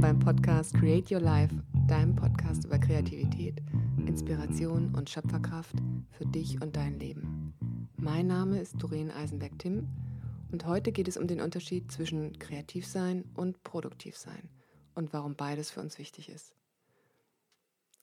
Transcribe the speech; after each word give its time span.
beim 0.00 0.18
Podcast 0.18 0.72
Create 0.72 1.10
Your 1.12 1.20
Life, 1.20 1.54
deinem 1.86 2.16
Podcast 2.16 2.64
über 2.64 2.78
Kreativität, 2.78 3.60
Inspiration 4.06 4.94
und 4.94 5.10
Schöpferkraft 5.10 5.76
für 6.12 6.24
dich 6.24 6.62
und 6.62 6.74
dein 6.74 6.98
Leben. 6.98 7.52
Mein 7.98 8.26
Name 8.26 8.58
ist 8.60 8.82
Doreen 8.82 9.10
Eisenberg-Timm 9.10 9.86
und 10.52 10.64
heute 10.64 10.90
geht 10.90 11.06
es 11.06 11.18
um 11.18 11.26
den 11.26 11.42
Unterschied 11.42 11.92
zwischen 11.92 12.38
kreativ 12.38 12.86
sein 12.86 13.26
und 13.34 13.62
produktiv 13.62 14.16
sein 14.16 14.48
und 14.94 15.12
warum 15.12 15.36
beides 15.36 15.70
für 15.70 15.80
uns 15.80 15.98
wichtig 15.98 16.30
ist. 16.30 16.54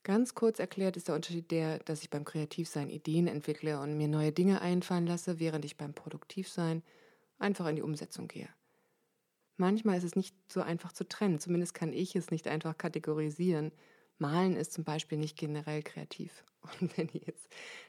Ganz 0.03 0.35
kurz 0.35 0.59
erklärt 0.59 0.97
ist 0.97 1.07
der 1.07 1.15
Unterschied 1.15 1.49
der, 1.49 1.79
dass 1.79 2.03
ich 2.03 2.11
beim 2.11 2.25
Kreativsein 2.25 2.91
Ideen 2.91 3.25
entwickle 3.25 3.79
und 3.79 3.97
mir 3.97 4.07
neue 4.07 4.31
Dinge 4.31 4.61
einfallen 4.61 5.07
lasse, 5.07 5.39
während 5.39 5.65
ich 5.65 5.77
beim 5.77 5.95
Produktivsein 5.95 6.83
einfach 7.39 7.65
in 7.65 7.77
die 7.77 7.81
Umsetzung 7.81 8.27
gehe. 8.27 8.49
Manchmal 9.57 9.97
ist 9.97 10.03
es 10.03 10.15
nicht 10.15 10.35
so 10.51 10.61
einfach 10.61 10.91
zu 10.93 11.07
trennen, 11.07 11.39
zumindest 11.39 11.73
kann 11.73 11.91
ich 11.91 12.15
es 12.15 12.29
nicht 12.29 12.47
einfach 12.47 12.77
kategorisieren. 12.77 13.71
Malen 14.19 14.55
ist 14.55 14.73
zum 14.73 14.83
Beispiel 14.83 15.17
nicht 15.17 15.37
generell 15.37 15.81
kreativ. 15.83 16.43
Und 16.79 16.97
wenn 16.97 17.09
ihr 17.09 17.21
jetzt 17.25 17.47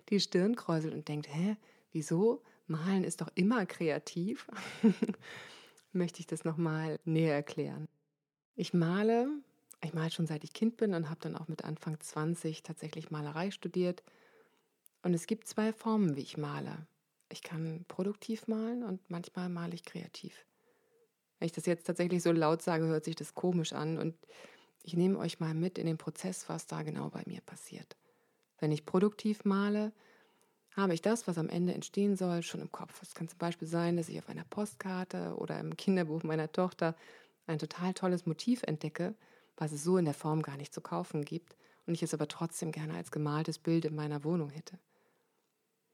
die 0.08 0.20
Stirn 0.20 0.56
kräuselt 0.56 0.94
und 0.94 1.08
denkt, 1.08 1.28
hä, 1.32 1.56
wieso? 1.92 2.42
Malen 2.66 3.04
ist 3.04 3.20
doch 3.20 3.30
immer 3.34 3.64
kreativ, 3.66 4.46
möchte 5.92 6.20
ich 6.20 6.26
das 6.26 6.44
nochmal 6.44 6.98
näher 7.04 7.34
erklären. 7.34 7.88
Ich 8.56 8.74
male, 8.74 9.28
ich 9.82 9.94
male 9.94 10.10
schon 10.10 10.26
seit 10.26 10.44
ich 10.44 10.52
Kind 10.52 10.76
bin 10.76 10.94
und 10.94 11.08
habe 11.08 11.20
dann 11.20 11.36
auch 11.36 11.48
mit 11.48 11.64
Anfang 11.64 11.98
20 11.98 12.62
tatsächlich 12.62 13.10
Malerei 13.10 13.50
studiert. 13.50 14.02
Und 15.02 15.14
es 15.14 15.26
gibt 15.26 15.48
zwei 15.48 15.72
Formen, 15.72 16.16
wie 16.16 16.22
ich 16.22 16.36
male. 16.36 16.86
Ich 17.30 17.42
kann 17.42 17.84
produktiv 17.88 18.48
malen 18.48 18.82
und 18.82 19.00
manchmal 19.10 19.48
male 19.48 19.74
ich 19.74 19.84
kreativ. 19.84 20.44
Wenn 21.38 21.46
ich 21.46 21.52
das 21.52 21.66
jetzt 21.66 21.86
tatsächlich 21.86 22.22
so 22.22 22.32
laut 22.32 22.62
sage, 22.62 22.86
hört 22.86 23.04
sich 23.04 23.16
das 23.16 23.34
komisch 23.34 23.72
an 23.72 23.98
und 23.98 24.14
ich 24.82 24.94
nehme 24.94 25.18
euch 25.18 25.40
mal 25.40 25.54
mit 25.54 25.78
in 25.78 25.86
den 25.86 25.98
Prozess, 25.98 26.48
was 26.48 26.66
da 26.66 26.82
genau 26.82 27.10
bei 27.10 27.22
mir 27.26 27.40
passiert. 27.42 27.96
Wenn 28.58 28.72
ich 28.72 28.86
produktiv 28.86 29.44
male, 29.44 29.92
habe 30.74 30.94
ich 30.94 31.02
das, 31.02 31.26
was 31.26 31.38
am 31.38 31.48
Ende 31.48 31.74
entstehen 31.74 32.16
soll, 32.16 32.42
schon 32.42 32.60
im 32.60 32.72
Kopf. 32.72 33.02
Es 33.02 33.14
kann 33.14 33.28
zum 33.28 33.38
Beispiel 33.38 33.68
sein, 33.68 33.96
dass 33.96 34.08
ich 34.08 34.18
auf 34.18 34.28
einer 34.28 34.44
Postkarte 34.44 35.34
oder 35.36 35.58
im 35.58 35.76
Kinderbuch 35.76 36.22
meiner 36.22 36.50
Tochter 36.50 36.94
ein 37.46 37.58
total 37.58 37.94
tolles 37.94 38.26
Motiv 38.26 38.62
entdecke, 38.62 39.14
was 39.56 39.72
es 39.72 39.82
so 39.82 39.96
in 39.96 40.04
der 40.04 40.14
Form 40.14 40.42
gar 40.42 40.56
nicht 40.56 40.72
zu 40.72 40.80
kaufen 40.80 41.24
gibt 41.24 41.56
und 41.86 41.94
ich 41.94 42.02
es 42.02 42.14
aber 42.14 42.28
trotzdem 42.28 42.70
gerne 42.70 42.94
als 42.94 43.10
gemaltes 43.10 43.58
Bild 43.58 43.84
in 43.84 43.94
meiner 43.94 44.24
Wohnung 44.24 44.50
hätte. 44.50 44.78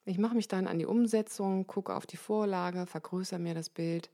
Ich 0.05 0.19
mache 0.19 0.35
mich 0.35 0.49
dann 0.49 0.67
an 0.67 0.79
die 0.79 0.87
Umsetzung, 0.87 1.67
gucke 1.67 1.95
auf 1.95 2.05
die 2.05 2.19
Vorlage, 2.19 2.87
vergrößere 2.87 3.39
mir 3.39 3.55
das 3.55 3.71
Bild 3.71 4.11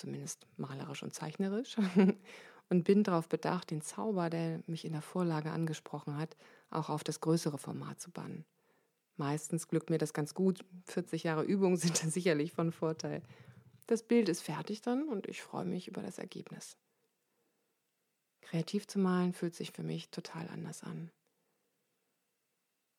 zumindest 0.00 0.46
malerisch 0.56 1.02
und 1.02 1.14
zeichnerisch, 1.14 1.76
und 2.70 2.84
bin 2.84 3.04
darauf 3.04 3.28
bedacht, 3.28 3.70
den 3.70 3.82
Zauber, 3.82 4.30
der 4.30 4.62
mich 4.66 4.84
in 4.84 4.92
der 4.92 5.02
Vorlage 5.02 5.50
angesprochen 5.50 6.16
hat, 6.16 6.36
auch 6.70 6.88
auf 6.88 7.04
das 7.04 7.20
größere 7.20 7.58
Format 7.58 8.00
zu 8.00 8.10
bannen. 8.10 8.44
Meistens 9.16 9.68
glückt 9.68 9.90
mir 9.90 9.98
das 9.98 10.14
ganz 10.14 10.34
gut. 10.34 10.64
40 10.86 11.24
Jahre 11.24 11.42
Übung 11.42 11.76
sind 11.76 12.02
da 12.02 12.08
sicherlich 12.08 12.52
von 12.52 12.72
Vorteil. 12.72 13.22
Das 13.86 14.02
Bild 14.02 14.28
ist 14.28 14.42
fertig 14.42 14.82
dann 14.82 15.08
und 15.08 15.26
ich 15.26 15.42
freue 15.42 15.64
mich 15.64 15.88
über 15.88 16.00
das 16.00 16.18
Ergebnis. 16.18 16.76
Kreativ 18.40 18.86
zu 18.86 18.98
malen 18.98 19.32
fühlt 19.32 19.54
sich 19.54 19.72
für 19.72 19.82
mich 19.82 20.10
total 20.10 20.48
anders 20.48 20.82
an. 20.82 21.10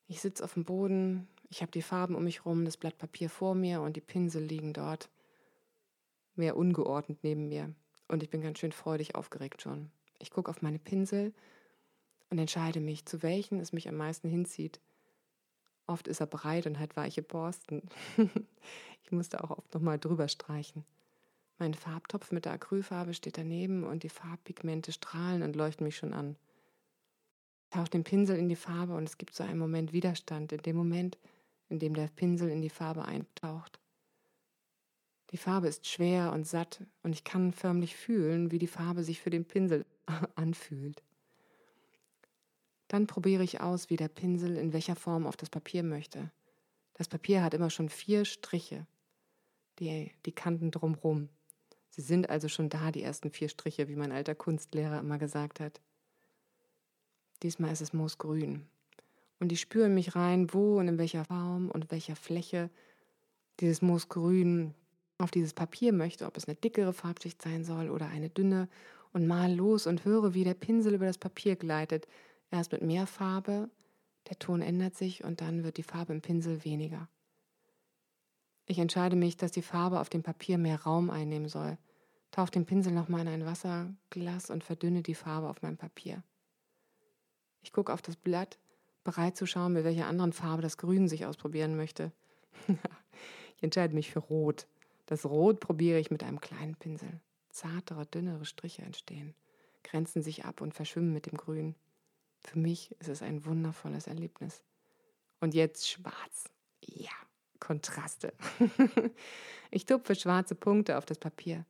Ich 0.08 0.22
sitze 0.22 0.44
auf 0.44 0.54
dem 0.54 0.66
Boden, 0.66 1.28
ich 1.50 1.62
habe 1.62 1.72
die 1.72 1.82
Farben 1.82 2.16
um 2.16 2.26
mich 2.26 2.40
herum, 2.40 2.66
das 2.66 2.78
Blatt 2.78 2.98
Papier 2.98 3.30
vor 3.30 3.56
mir 3.56 3.82
und 3.82 3.96
die 3.96 4.02
Pinsel 4.02 4.44
liegen 4.44 4.74
dort 4.74 5.10
mehr 6.42 6.58
ungeordnet 6.58 7.20
neben 7.22 7.48
mir. 7.48 7.74
Und 8.08 8.24
ich 8.24 8.30
bin 8.30 8.42
ganz 8.42 8.60
schön 8.60 8.72
freudig 8.72 9.16
aufgeregt 9.16 9.62
schon. 9.62 9.92
Ich 10.20 10.32
gucke 10.32 10.50
auf 10.50 10.62
meine 10.62 10.80
Pinsel 10.80 11.34
und 12.32 12.40
entscheide 12.40 12.80
mich, 12.80 13.06
zu 13.06 13.22
welchen 13.22 13.60
es 13.60 13.74
mich 13.74 13.88
am 13.88 13.96
meisten 13.96 14.28
hinzieht. 14.28 14.80
Oft 15.86 16.08
ist 16.08 16.20
er 16.20 16.28
breit 16.28 16.66
und 16.66 16.80
hat 16.80 16.96
weiche 16.96 17.22
Borsten. 17.22 17.84
ich 19.04 19.12
musste 19.12 19.44
auch 19.44 19.52
oft 19.52 19.74
nochmal 19.74 20.00
drüber 20.00 20.28
streichen. 20.28 20.84
Mein 21.60 21.74
Farbtopf 21.74 22.32
mit 22.32 22.46
der 22.46 22.54
Acrylfarbe 22.54 23.14
steht 23.14 23.38
daneben 23.38 23.84
und 23.84 24.02
die 24.02 24.10
Farbpigmente 24.10 24.92
strahlen 24.92 25.44
und 25.44 25.56
leuchten 25.56 25.86
mich 25.86 25.96
schon 25.96 26.14
an. 26.14 26.38
Ich 27.66 27.78
tauche 27.78 27.90
den 27.90 28.04
Pinsel 28.04 28.38
in 28.38 28.50
die 28.50 28.56
Farbe 28.56 28.96
und 28.96 29.04
es 29.04 29.18
gibt 29.18 29.36
so 29.36 29.44
einen 29.44 29.60
Moment 29.60 29.94
Widerstand, 29.94 30.52
in 30.54 30.62
dem 30.62 30.76
Moment, 30.76 31.20
in 31.70 31.78
dem 31.78 31.94
der 31.94 32.08
Pinsel 32.08 32.50
in 32.50 32.62
die 32.62 32.70
Farbe 32.70 33.06
eintaucht. 33.06 33.81
Die 35.32 35.38
Farbe 35.38 35.68
ist 35.68 35.88
schwer 35.88 36.34
und 36.34 36.46
satt 36.46 36.84
und 37.04 37.14
ich 37.14 37.24
kann 37.24 37.54
förmlich 37.54 37.96
fühlen, 37.96 38.52
wie 38.52 38.60
die 38.60 38.68
Farbe 38.68 39.04
sich 39.04 39.22
für 39.22 39.30
den 39.30 39.46
Pinsel 39.46 39.86
anfühlt. 40.36 41.02
Dann 42.90 43.08
probiere 43.08 43.44
ich 43.44 43.62
aus, 43.62 43.90
wie 43.90 43.96
der 43.96 44.10
Pinsel 44.10 44.58
in 44.58 44.74
welcher 44.74 44.98
Form 44.98 45.26
auf 45.26 45.38
das 45.38 45.50
Papier 45.50 45.84
möchte. 45.84 46.32
Das 46.96 47.08
Papier 47.08 47.42
hat 47.42 47.54
immer 47.54 47.70
schon 47.70 47.88
vier 47.88 48.26
Striche, 48.26 48.86
die, 49.80 50.12
die 50.26 50.34
Kanten 50.34 50.72
drumrum. 50.72 51.30
Sie 51.90 52.02
sind 52.02 52.30
also 52.30 52.50
schon 52.50 52.68
da, 52.68 52.92
die 52.92 53.02
ersten 53.02 53.32
vier 53.32 53.48
Striche, 53.48 53.88
wie 53.88 53.96
mein 53.96 54.12
alter 54.12 54.36
Kunstlehrer 54.36 55.00
immer 55.00 55.18
gesagt 55.18 55.62
hat. 55.62 55.80
Diesmal 57.44 57.72
ist 57.72 57.82
es 57.82 57.94
moosgrün. 57.94 58.68
Und 59.40 59.52
ich 59.52 59.62
spüre 59.62 59.90
mich 59.90 60.16
rein, 60.16 60.54
wo 60.54 60.78
und 60.78 60.90
in 60.90 60.98
welcher 60.98 61.26
Form 61.26 61.72
und 61.72 61.90
welcher 61.92 62.16
Fläche 62.16 62.70
dieses 63.60 63.82
Moosgrün 63.82 64.76
auf 65.22 65.32
dieses 65.32 65.54
Papier 65.54 65.94
möchte, 65.94 66.26
ob 66.26 66.38
es 66.38 66.48
eine 66.48 66.56
dickere 66.56 66.94
Farbschicht 66.94 67.42
sein 67.42 67.64
soll 67.64 67.90
oder 67.90 68.08
eine 68.08 68.30
dünne, 68.30 68.68
und 69.14 69.28
mal 69.28 69.54
los 69.54 69.88
und 69.88 70.06
höre, 70.06 70.34
wie 70.34 70.44
der 70.44 70.54
Pinsel 70.54 70.94
über 70.94 71.06
das 71.06 71.18
Papier 71.18 71.56
gleitet. 71.56 72.08
Erst 72.50 72.72
mit 72.72 72.82
mehr 72.82 73.08
Farbe, 73.08 73.70
der 74.30 74.40
Ton 74.40 74.62
ändert 74.62 74.96
sich 74.96 75.24
und 75.24 75.42
dann 75.42 75.64
wird 75.64 75.78
die 75.78 75.84
Farbe 75.84 76.14
im 76.14 76.22
Pinsel 76.22 76.64
weniger. 76.64 77.10
Ich 78.66 78.80
entscheide 78.80 79.16
mich, 79.16 79.38
dass 79.38 79.52
die 79.52 79.62
Farbe 79.62 80.00
auf 80.00 80.10
dem 80.10 80.24
Papier 80.24 80.58
mehr 80.58 80.82
Raum 80.82 81.10
einnehmen 81.10 81.50
soll. 81.50 81.78
Tauche 82.32 82.52
den 82.52 82.66
Pinsel 82.66 82.94
nochmal 82.94 83.22
in 83.22 83.28
ein 83.28 83.46
Wasserglas 83.46 84.50
und 84.50 84.64
verdünne 84.64 85.02
die 85.02 85.16
Farbe 85.16 85.50
auf 85.50 85.62
meinem 85.62 85.78
Papier. 85.78 86.24
Ich 87.62 87.74
gucke 87.74 87.92
auf 87.92 88.02
das 88.02 88.16
Blatt, 88.16 88.60
bereit 89.04 89.36
zu 89.36 89.46
schauen, 89.46 89.74
mit 89.74 89.84
welcher 89.84 90.08
anderen 90.08 90.32
Farbe 90.32 90.62
das 90.62 90.78
Grün 90.78 91.10
sich 91.10 91.26
ausprobieren 91.26 91.76
möchte. 91.76 92.14
ich 92.68 93.64
entscheide 93.64 93.94
mich 93.94 94.12
für 94.12 94.20
Rot. 94.20 94.68
Das 95.12 95.26
Rot 95.26 95.60
probiere 95.60 96.00
ich 96.00 96.10
mit 96.10 96.24
einem 96.24 96.40
kleinen 96.40 96.78
Pinsel. 96.78 97.20
Zartere, 97.50 98.06
dünnere 98.06 98.46
Striche 98.46 98.84
entstehen, 98.84 99.36
grenzen 99.84 100.24
sich 100.24 100.46
ab 100.46 100.62
und 100.62 100.74
verschwimmen 100.74 101.12
mit 101.12 101.26
dem 101.26 101.38
Grün. 101.38 101.76
Für 102.40 102.58
mich 102.58 102.96
ist 103.02 103.10
es 103.10 103.22
ein 103.22 103.44
wundervolles 103.44 104.08
Erlebnis. 104.08 104.64
Und 105.42 105.54
jetzt 105.54 105.90
schwarz. 105.90 106.46
Ja, 106.80 107.12
Kontraste. 107.60 108.34
ich 109.70 109.86
tupfe 109.86 110.16
schwarze 110.16 110.56
Punkte 110.56 110.98
auf 110.98 111.06
das 111.06 111.18
Papier. 111.18 111.66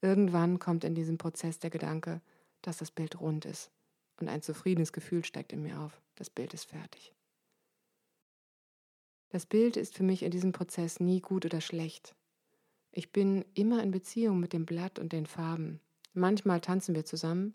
Irgendwann 0.00 0.58
kommt 0.58 0.84
in 0.84 0.94
diesem 0.94 1.18
Prozess 1.18 1.58
der 1.58 1.68
Gedanke, 1.68 2.22
dass 2.62 2.78
das 2.78 2.90
Bild 2.90 3.20
rund 3.20 3.44
ist. 3.44 3.70
Und 4.18 4.30
ein 4.30 4.40
zufriedenes 4.40 4.94
Gefühl 4.94 5.22
steigt 5.22 5.52
in 5.52 5.62
mir 5.62 5.80
auf. 5.80 6.00
Das 6.14 6.30
Bild 6.30 6.54
ist 6.54 6.64
fertig. 6.64 7.12
Das 9.28 9.44
Bild 9.44 9.76
ist 9.76 9.92
für 9.94 10.02
mich 10.02 10.22
in 10.22 10.30
diesem 10.30 10.52
Prozess 10.52 10.98
nie 10.98 11.20
gut 11.20 11.44
oder 11.44 11.60
schlecht. 11.60 12.16
Ich 12.96 13.10
bin 13.10 13.44
immer 13.54 13.82
in 13.82 13.90
Beziehung 13.90 14.38
mit 14.38 14.52
dem 14.52 14.66
Blatt 14.66 15.00
und 15.00 15.12
den 15.12 15.26
Farben. 15.26 15.80
Manchmal 16.12 16.60
tanzen 16.60 16.94
wir 16.94 17.04
zusammen. 17.04 17.52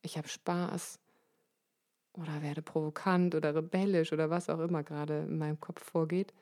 Ich 0.00 0.16
habe 0.16 0.28
Spaß 0.28 0.98
oder 2.14 2.40
werde 2.40 2.62
provokant 2.62 3.34
oder 3.34 3.54
rebellisch 3.54 4.14
oder 4.14 4.30
was 4.30 4.48
auch 4.48 4.60
immer 4.60 4.82
gerade 4.82 5.26
in 5.28 5.36
meinem 5.36 5.60
Kopf 5.60 5.84
vorgeht. 5.84 6.32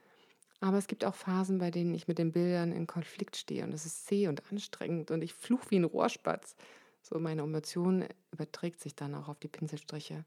Aber 0.61 0.79
es 0.79 0.87
gibt 0.87 1.05
auch 1.05 1.17
Phasen, 1.17 1.59
bei 1.59 1.73
denen 1.73 1.93
ich 1.93 2.07
mit 2.07 2.19
den 2.19 2.31
Bildern 2.31 2.71
in 2.71 2.87
Konflikt 2.87 3.37
stehe 3.37 3.65
und 3.65 3.75
es 3.75 3.85
ist 3.85 4.07
zäh 4.07 4.29
und 4.29 4.41
anstrengend 4.53 5.11
und 5.11 5.23
ich 5.23 5.35
fluch 5.35 5.63
wie 5.71 5.81
ein 5.81 5.85
Rohrspatz. 5.85 6.55
So 7.03 7.19
meine 7.19 7.43
Emotion 7.43 8.05
überträgt 8.31 8.81
sich 8.81 8.95
dann 8.95 9.17
auch 9.17 9.27
auf 9.27 9.41
die 9.41 9.49
Pinselstriche 9.49 10.25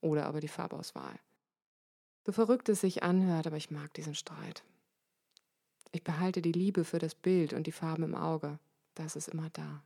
oder 0.00 0.26
aber 0.26 0.40
die 0.40 0.48
Farbauswahl. 0.48 1.14
So 2.26 2.32
verrückt 2.32 2.68
es 2.68 2.80
sich 2.80 3.04
anhört, 3.04 3.46
aber 3.46 3.56
ich 3.56 3.70
mag 3.70 3.94
diesen 3.94 4.16
Streit. 4.16 4.64
Ich 5.92 6.02
behalte 6.02 6.40
die 6.40 6.52
Liebe 6.52 6.84
für 6.84 6.98
das 6.98 7.14
Bild 7.14 7.52
und 7.52 7.66
die 7.66 7.72
Farben 7.72 8.02
im 8.02 8.14
Auge. 8.14 8.58
Das 8.94 9.14
ist 9.14 9.28
immer 9.28 9.50
da. 9.50 9.82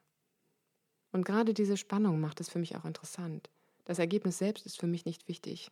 Und 1.13 1.25
gerade 1.25 1.53
diese 1.53 1.77
Spannung 1.77 2.21
macht 2.21 2.41
es 2.41 2.49
für 2.49 2.61
mich 2.61 2.77
auch 2.77 2.85
interessant. 2.85 3.51
Das 3.85 3.99
Ergebnis 3.99 4.39
selbst 4.39 4.67
ist 4.67 4.79
für 4.79 4.87
mich 4.87 5.05
nicht 5.05 5.29
wichtig. 5.29 5.71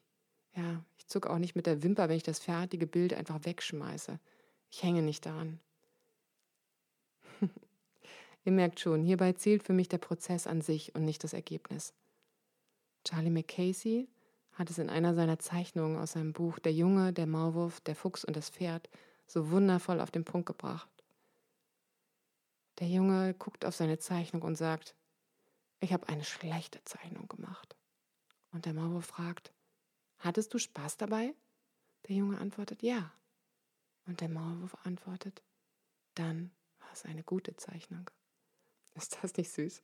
Ja, 0.56 0.84
ich 0.98 1.06
zucke 1.06 1.31
auch 1.31 1.38
nicht 1.38 1.56
mit 1.56 1.66
der 1.66 1.82
Wimper, 1.82 2.08
wenn 2.08 2.16
ich 2.16 2.22
das 2.22 2.38
fertige 2.38 2.86
Bild 2.86 3.14
einfach 3.14 3.44
wegschmeiße. 3.44 4.19
Ich 4.70 4.82
hänge 4.82 5.02
nicht 5.02 5.26
daran. 5.26 5.60
Ihr 8.44 8.52
merkt 8.52 8.80
schon, 8.80 9.02
hierbei 9.02 9.32
zählt 9.32 9.62
für 9.62 9.72
mich 9.72 9.88
der 9.88 9.98
Prozess 9.98 10.46
an 10.46 10.60
sich 10.60 10.94
und 10.94 11.04
nicht 11.04 11.25
das 11.25 11.32
Ergebnis. 11.32 11.92
Charlie 13.04 13.30
McCasey 13.30 14.08
hat 14.52 14.70
es 14.70 14.78
in 14.78 14.90
einer 14.90 15.14
seiner 15.14 15.38
Zeichnungen 15.38 15.96
aus 15.96 16.12
seinem 16.12 16.32
Buch 16.32 16.58
Der 16.58 16.72
Junge, 16.72 17.12
der 17.12 17.26
Maulwurf, 17.26 17.80
der 17.80 17.96
Fuchs 17.96 18.25
und 18.25 18.37
das 18.37 18.50
Pferd 18.50 18.88
so 19.26 19.50
wundervoll 19.50 20.00
auf 20.00 20.11
den 20.11 20.25
Punkt 20.25 20.47
gebracht. 20.47 20.88
Der 22.79 22.88
Junge 22.88 23.35
guckt 23.35 23.65
auf 23.65 23.75
seine 23.75 23.99
Zeichnung 23.99 24.43
und 24.43 24.56
sagt, 24.56 24.94
ich 25.81 25.93
habe 25.93 26.09
eine 26.09 26.25
schlechte 26.25 26.82
Zeichnung 26.85 27.29
gemacht. 27.29 27.76
Und 28.53 28.67
der 28.67 28.75
Maulwurf 28.75 29.06
fragt, 29.06 29.53
hattest 30.19 30.55
du 30.55 30.59
Spaß 30.59 30.97
dabei? 30.97 31.35
Der 32.09 32.17
Junge 32.17 32.38
antwortet, 32.38 32.82
ja. 32.82 33.12
Und 34.06 34.21
der 34.21 34.29
Maulwurf 34.29 34.76
antwortet, 34.85 35.43
dann 36.15 36.50
war 36.79 36.93
es 36.93 37.05
eine 37.05 37.23
gute 37.23 37.56
Zeichnung. 37.56 38.11
Ist 38.94 39.19
das 39.23 39.37
nicht 39.37 39.50
süß? 39.50 39.82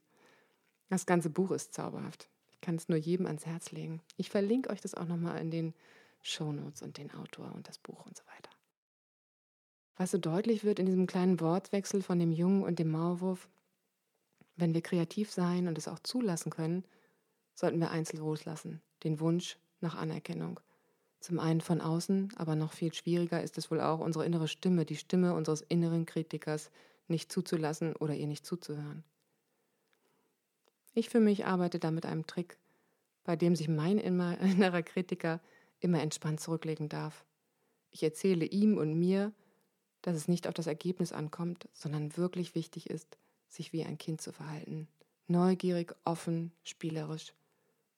Das 0.88 1.06
ganze 1.06 1.30
Buch 1.30 1.52
ist 1.52 1.72
zauberhaft. 1.72 2.28
Ich 2.50 2.60
kann 2.60 2.74
es 2.74 2.88
nur 2.88 2.98
jedem 2.98 3.26
ans 3.26 3.46
Herz 3.46 3.70
legen. 3.70 4.02
Ich 4.16 4.28
verlinke 4.28 4.70
euch 4.70 4.80
das 4.80 4.94
auch 4.94 5.06
nochmal 5.06 5.40
in 5.40 5.50
den 5.50 5.74
Shownotes 6.22 6.82
und 6.82 6.98
den 6.98 7.12
Autor 7.14 7.52
und 7.54 7.68
das 7.68 7.78
Buch 7.78 8.04
und 8.06 8.16
so 8.16 8.24
weiter. 8.26 8.49
Was 10.00 10.12
so 10.12 10.16
deutlich 10.16 10.64
wird 10.64 10.78
in 10.78 10.86
diesem 10.86 11.06
kleinen 11.06 11.40
Wortwechsel 11.40 12.00
von 12.00 12.18
dem 12.18 12.32
Jungen 12.32 12.62
und 12.62 12.78
dem 12.78 12.90
Maulwurf, 12.90 13.50
wenn 14.56 14.72
wir 14.72 14.80
kreativ 14.80 15.30
sein 15.30 15.68
und 15.68 15.76
es 15.76 15.88
auch 15.88 15.98
zulassen 15.98 16.48
können, 16.48 16.86
sollten 17.54 17.80
wir 17.80 17.90
einzeln 17.90 18.20
loslassen, 18.20 18.80
den 19.04 19.20
Wunsch 19.20 19.58
nach 19.82 19.96
Anerkennung. 19.96 20.58
Zum 21.20 21.38
einen 21.38 21.60
von 21.60 21.82
außen, 21.82 22.32
aber 22.36 22.56
noch 22.56 22.72
viel 22.72 22.94
schwieriger 22.94 23.42
ist 23.42 23.58
es 23.58 23.70
wohl 23.70 23.82
auch, 23.82 24.00
unsere 24.00 24.24
innere 24.24 24.48
Stimme, 24.48 24.86
die 24.86 24.96
Stimme 24.96 25.34
unseres 25.34 25.60
inneren 25.60 26.06
Kritikers 26.06 26.70
nicht 27.06 27.30
zuzulassen 27.30 27.94
oder 27.94 28.14
ihr 28.14 28.26
nicht 28.26 28.46
zuzuhören. 28.46 29.04
Ich 30.94 31.10
für 31.10 31.20
mich 31.20 31.44
arbeite 31.44 31.78
da 31.78 31.90
mit 31.90 32.06
einem 32.06 32.26
Trick, 32.26 32.56
bei 33.22 33.36
dem 33.36 33.54
sich 33.54 33.68
mein 33.68 33.98
innerer 33.98 34.82
Kritiker 34.82 35.40
immer 35.78 36.00
entspannt 36.00 36.40
zurücklegen 36.40 36.88
darf. 36.88 37.26
Ich 37.90 38.02
erzähle 38.02 38.46
ihm 38.46 38.78
und 38.78 38.98
mir, 38.98 39.34
dass 40.02 40.16
es 40.16 40.28
nicht 40.28 40.46
auf 40.46 40.54
das 40.54 40.66
Ergebnis 40.66 41.12
ankommt, 41.12 41.68
sondern 41.72 42.16
wirklich 42.16 42.54
wichtig 42.54 42.88
ist, 42.88 43.18
sich 43.48 43.72
wie 43.72 43.84
ein 43.84 43.98
Kind 43.98 44.20
zu 44.20 44.32
verhalten. 44.32 44.88
Neugierig, 45.26 45.94
offen, 46.04 46.52
spielerisch. 46.62 47.32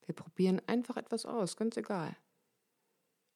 Wir 0.05 0.15
probieren 0.15 0.61
einfach 0.67 0.97
etwas 0.97 1.25
aus, 1.25 1.55
ganz 1.55 1.77
egal. 1.77 2.15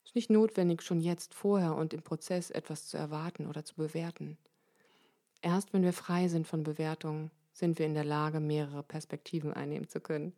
Es 0.04 0.12
ist 0.12 0.16
nicht 0.16 0.30
notwendig, 0.30 0.82
schon 0.82 1.02
jetzt, 1.02 1.34
vorher 1.34 1.76
und 1.76 1.94
im 1.94 2.02
Prozess 2.02 2.50
etwas 2.50 2.88
zu 2.88 2.98
erwarten 2.98 3.46
oder 3.46 3.66
zu 3.66 3.76
bewerten. 3.76 4.38
Erst 5.42 5.74
wenn 5.74 5.84
wir 5.84 5.94
frei 5.94 6.28
sind 6.28 6.48
von 6.48 6.64
Bewertungen, 6.64 7.32
sind 7.54 7.80
wir 7.80 7.86
in 7.86 7.94
der 7.94 8.06
Lage, 8.06 8.40
mehrere 8.40 8.84
Perspektiven 8.84 9.52
einnehmen 9.54 9.90
zu 9.90 10.00
können. 10.00 10.34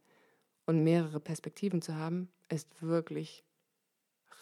Und 0.66 0.84
mehrere 0.84 1.20
Perspektiven 1.20 1.82
zu 1.82 1.96
haben, 1.96 2.30
ist 2.48 2.82
wirklich 2.82 3.44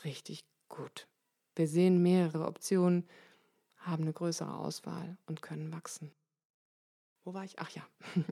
richtig 0.04 0.46
gut. 0.70 1.08
Wir 1.56 1.68
sehen 1.68 2.04
mehrere 2.04 2.46
Optionen, 2.46 3.08
haben 3.88 4.04
eine 4.04 4.14
größere 4.14 4.54
Auswahl 4.54 5.18
und 5.26 5.42
können 5.42 5.72
wachsen. 5.72 6.12
Wo 7.24 7.34
war 7.34 7.44
ich? 7.44 7.60
Ach 7.60 7.70
ja, 7.72 7.86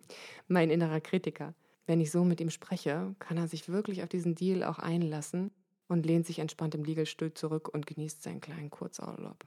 mein 0.48 0.69
innerer 0.69 1.02
Kritiker. 1.02 1.54
Wenn 1.86 2.00
ich 2.00 2.12
so 2.12 2.24
mit 2.24 2.42
ihm 2.42 2.50
spreche, 2.50 3.16
kann 3.19 3.38
er 3.38 3.48
sich 3.48 3.69
wirklich 3.69 4.02
auf 4.02 4.10
diesen 4.10 4.36
Deal 4.36 4.63
auch 4.63 4.80
einlassen 4.80 5.52
und 5.88 6.06
lehnt 6.06 6.25
sich 6.25 6.40
entspannt 6.40 6.75
im 6.75 6.84
Liegestuhl 6.84 7.34
zurück 7.34 7.69
und 7.69 7.86
genießt 7.86 8.24
seinen 8.24 8.42
kleinen 8.42 8.69
Kurzurlaub. 8.69 9.46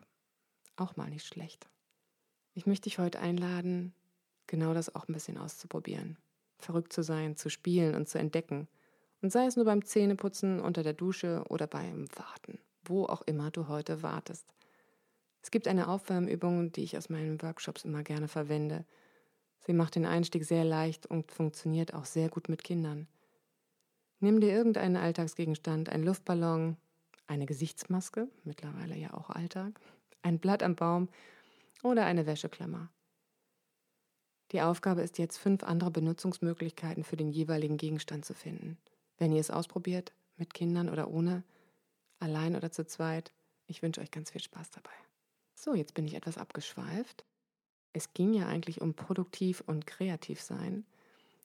Auch 0.77 0.97
mal 0.97 1.11
nicht 1.11 1.27
schlecht. 1.27 1.69
Ich 2.55 2.67
möchte 2.67 2.85
dich 2.85 2.99
heute 2.99 3.19
einladen, 3.19 3.93
genau 4.47 4.75
das 4.75 4.95
auch 4.95 5.09
ein 5.09 5.13
bisschen 5.13 5.39
auszuprobieren. 5.39 6.17
Verrückt 6.59 6.93
zu 6.93 7.03
sein, 7.03 7.37
zu 7.37 7.49
spielen 7.49 7.95
und 7.95 8.09
zu 8.09 8.19
entdecken. 8.19 8.69
Und 9.21 9.33
sei 9.33 9.47
es 9.47 9.57
nur 9.57 9.65
beim 9.65 9.85
Zähneputzen, 9.85 10.61
unter 10.61 10.83
der 10.83 10.93
Dusche 10.93 11.45
oder 11.49 11.67
beim 11.67 12.07
Warten, 12.17 12.59
wo 12.85 13.07
auch 13.07 13.23
immer 13.23 13.51
du 13.51 13.69
heute 13.69 14.03
wartest. 14.03 14.47
Es 15.49 15.51
gibt 15.51 15.67
eine 15.67 15.89
Aufwärmübung, 15.89 16.73
die 16.73 16.83
ich 16.83 16.99
aus 16.99 17.09
meinen 17.09 17.41
Workshops 17.41 17.87
immer 17.87 18.03
gerne 18.03 18.29
verwende. 18.29 18.85
Sie 19.61 19.73
macht 19.73 19.95
den 19.95 20.05
Einstieg 20.05 20.45
sehr 20.45 20.63
leicht 20.63 21.07
und 21.07 21.33
funktioniert 21.33 21.95
auch 21.95 22.05
sehr 22.05 22.29
gut 22.29 22.51
mit 22.51 22.63
Kindern. 22.63 23.09
Nimm 24.21 24.41
dir 24.41 24.53
irgendeinen 24.53 24.97
Alltagsgegenstand, 24.97 25.89
einen 25.89 26.05
Luftballon, 26.05 26.77
eine 27.29 27.47
Gesichtsmaske, 27.47 28.29
mittlerweile 28.45 28.95
ja 28.95 29.15
auch 29.15 29.31
Alltag, 29.31 29.81
ein 30.21 30.39
Blatt 30.39 30.63
am 30.63 30.77
Baum 30.77 31.09
oder 31.83 32.05
eine 32.05 32.27
Wäscheklammer. 32.27 32.91
Die 34.53 34.61
Aufgabe 34.61 35.01
ist 35.01 35.17
jetzt, 35.17 35.39
fünf 35.39 35.63
andere 35.63 35.91
Benutzungsmöglichkeiten 35.91 37.05
für 37.05 37.17
den 37.17 37.31
jeweiligen 37.31 37.79
Gegenstand 37.79 38.27
zu 38.27 38.35
finden. 38.35 38.77
Wenn 39.17 39.33
ihr 39.33 39.41
es 39.41 39.51
ausprobiert, 39.51 40.13
mit 40.37 40.53
Kindern 40.53 40.91
oder 40.91 41.09
ohne, 41.09 41.43
allein 42.19 42.55
oder 42.55 42.71
zu 42.71 42.85
zweit, 42.85 43.33
ich 43.67 43.81
wünsche 43.81 44.03
euch 44.03 44.11
ganz 44.11 44.31
viel 44.31 44.43
Spaß 44.43 44.73
dabei. 44.73 45.08
So, 45.61 45.75
jetzt 45.75 45.95
bin 45.95 46.07
ich 46.07 46.15
etwas 46.15 46.39
abgeschweift. 46.39 47.25
Es 47.93 48.13
ging 48.13 48.33
ja 48.33 48.47
eigentlich 48.47 48.81
um 48.81 48.95
produktiv 48.95 49.61
und 49.67 49.89
kreativ 49.89 50.41
sein. 50.41 50.87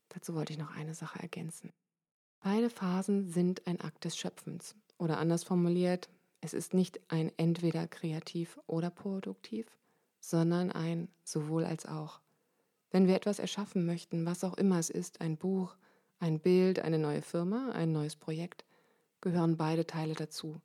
Dazu 0.09 0.35
wollte 0.35 0.53
ich 0.53 0.59
noch 0.59 0.69
eine 0.75 0.93
Sache 0.93 1.19
ergänzen. 1.19 1.73
Beide 2.39 2.69
Phasen 2.69 3.27
sind 3.27 3.65
ein 3.65 3.81
Akt 3.81 4.05
des 4.05 4.15
Schöpfens. 4.15 4.75
Oder 4.99 5.17
anders 5.17 5.43
formuliert, 5.43 6.09
es 6.41 6.53
ist 6.53 6.75
nicht 6.75 6.99
ein 7.07 7.31
entweder 7.37 7.87
kreativ 7.87 8.59
oder 8.67 8.91
produktiv, 8.91 9.65
sondern 10.19 10.71
ein 10.71 11.07
sowohl 11.23 11.65
als 11.65 11.87
auch. 11.87 12.21
Wenn 12.91 13.07
wir 13.07 13.15
etwas 13.15 13.39
erschaffen 13.39 13.83
möchten, 13.87 14.27
was 14.27 14.43
auch 14.43 14.53
immer 14.53 14.77
es 14.77 14.91
ist, 14.91 15.21
ein 15.21 15.37
Buch, 15.37 15.75
ein 16.19 16.39
Bild, 16.39 16.77
eine 16.77 16.99
neue 16.99 17.23
Firma, 17.23 17.71
ein 17.71 17.91
neues 17.91 18.15
Projekt, 18.15 18.63
gehören 19.21 19.57
beide 19.57 19.87
Teile 19.87 20.13
dazu. 20.13 20.61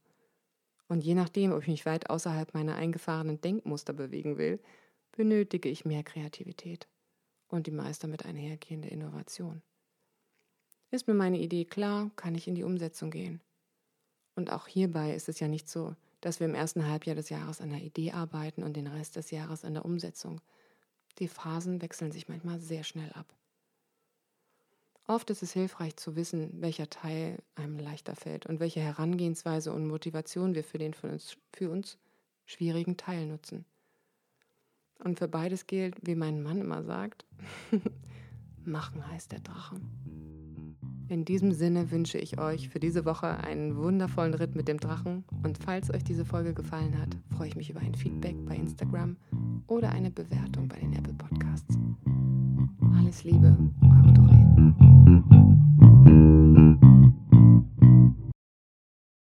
Und 0.88 1.04
je 1.04 1.14
nachdem, 1.14 1.52
ob 1.52 1.62
ich 1.62 1.68
mich 1.68 1.86
weit 1.86 2.08
außerhalb 2.10 2.54
meiner 2.54 2.76
eingefahrenen 2.76 3.40
Denkmuster 3.40 3.92
bewegen 3.92 4.38
will, 4.38 4.58
benötige 5.12 5.68
ich 5.68 5.84
mehr 5.84 6.02
Kreativität 6.02 6.88
und 7.48 7.66
die 7.66 7.70
meist 7.70 8.04
damit 8.04 8.24
einhergehende 8.24 8.88
Innovation. 8.88 9.62
Ist 10.90 11.06
mir 11.06 11.14
meine 11.14 11.38
Idee 11.38 11.66
klar, 11.66 12.10
kann 12.16 12.34
ich 12.34 12.48
in 12.48 12.54
die 12.54 12.64
Umsetzung 12.64 13.10
gehen. 13.10 13.42
Und 14.34 14.50
auch 14.50 14.66
hierbei 14.66 15.14
ist 15.14 15.28
es 15.28 15.40
ja 15.40 15.48
nicht 15.48 15.68
so, 15.68 15.94
dass 16.20 16.40
wir 16.40 16.46
im 16.46 16.54
ersten 16.54 16.86
Halbjahr 16.86 17.16
des 17.16 17.28
Jahres 17.28 17.60
an 17.60 17.70
der 17.70 17.82
Idee 17.82 18.12
arbeiten 18.12 18.62
und 18.62 18.74
den 18.74 18.86
Rest 18.86 19.16
des 19.16 19.30
Jahres 19.30 19.64
an 19.64 19.74
der 19.74 19.84
Umsetzung. 19.84 20.40
Die 21.18 21.28
Phasen 21.28 21.82
wechseln 21.82 22.12
sich 22.12 22.28
manchmal 22.28 22.60
sehr 22.60 22.84
schnell 22.84 23.12
ab. 23.12 23.37
Oft 25.08 25.30
ist 25.30 25.42
es 25.42 25.54
hilfreich 25.54 25.96
zu 25.96 26.16
wissen, 26.16 26.60
welcher 26.60 26.90
Teil 26.90 27.38
einem 27.54 27.78
leichter 27.78 28.14
fällt 28.14 28.44
und 28.44 28.60
welche 28.60 28.80
Herangehensweise 28.80 29.72
und 29.72 29.86
Motivation 29.86 30.54
wir 30.54 30.62
für 30.62 30.76
den 30.76 30.92
für 30.92 31.08
uns, 31.08 31.38
für 31.50 31.70
uns 31.70 31.96
schwierigen 32.44 32.98
Teil 32.98 33.26
nutzen. 33.26 33.64
Und 35.02 35.18
für 35.18 35.26
beides 35.26 35.66
gilt, 35.66 35.94
wie 36.06 36.14
mein 36.14 36.42
Mann 36.42 36.60
immer 36.60 36.82
sagt, 36.82 37.24
machen 38.66 39.10
heißt 39.10 39.32
der 39.32 39.40
Drachen. 39.40 40.76
In 41.08 41.24
diesem 41.24 41.52
Sinne 41.52 41.90
wünsche 41.90 42.18
ich 42.18 42.38
euch 42.38 42.68
für 42.68 42.80
diese 42.80 43.06
Woche 43.06 43.28
einen 43.28 43.76
wundervollen 43.78 44.34
Ritt 44.34 44.56
mit 44.56 44.68
dem 44.68 44.78
Drachen 44.78 45.24
und 45.42 45.56
falls 45.56 45.90
euch 45.90 46.04
diese 46.04 46.26
Folge 46.26 46.52
gefallen 46.52 46.98
hat, 47.00 47.16
freue 47.34 47.48
ich 47.48 47.56
mich 47.56 47.70
über 47.70 47.80
ein 47.80 47.94
Feedback 47.94 48.36
bei 48.44 48.56
Instagram 48.56 49.16
oder 49.68 49.88
eine 49.88 50.10
Bewertung 50.10 50.68
bei 50.68 50.76
den 50.76 50.92
Apple 50.92 51.14
Podcasts. 51.14 51.78
Alles 52.94 53.24
Liebe, 53.24 53.56
eure 53.80 54.12
Drachen. 54.12 54.87